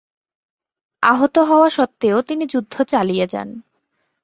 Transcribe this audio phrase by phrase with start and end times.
[1.03, 3.49] আহত হওয়া সত্ত্বেও তিনি যুদ্ধ চালিয়ে যান।